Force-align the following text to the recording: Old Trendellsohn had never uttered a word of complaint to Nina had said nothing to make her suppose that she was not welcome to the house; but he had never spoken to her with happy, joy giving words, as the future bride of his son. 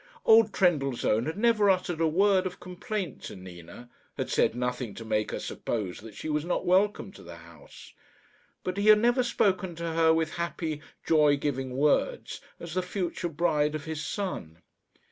Old 0.25 0.51
Trendellsohn 0.51 1.27
had 1.27 1.37
never 1.37 1.69
uttered 1.69 2.01
a 2.01 2.07
word 2.07 2.47
of 2.47 2.59
complaint 2.59 3.21
to 3.25 3.35
Nina 3.35 3.87
had 4.17 4.31
said 4.31 4.55
nothing 4.55 4.95
to 4.95 5.05
make 5.05 5.29
her 5.29 5.37
suppose 5.39 5.99
that 5.99 6.15
she 6.15 6.27
was 6.27 6.43
not 6.43 6.65
welcome 6.65 7.11
to 7.11 7.21
the 7.21 7.35
house; 7.35 7.93
but 8.63 8.77
he 8.77 8.87
had 8.87 8.97
never 8.97 9.21
spoken 9.21 9.75
to 9.75 9.91
her 9.93 10.11
with 10.11 10.37
happy, 10.37 10.81
joy 11.05 11.37
giving 11.37 11.77
words, 11.77 12.41
as 12.59 12.73
the 12.73 12.81
future 12.81 13.29
bride 13.29 13.75
of 13.75 13.85
his 13.85 14.03
son. 14.03 14.63